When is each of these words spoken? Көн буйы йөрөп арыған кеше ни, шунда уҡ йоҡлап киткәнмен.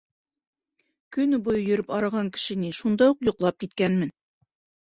Көн 1.17 1.37
буйы 1.47 1.61
йөрөп 1.65 1.93
арыған 1.99 2.31
кеше 2.39 2.57
ни, 2.65 2.73
шунда 2.81 3.11
уҡ 3.15 3.25
йоҡлап 3.29 3.63
киткәнмен. 3.67 4.17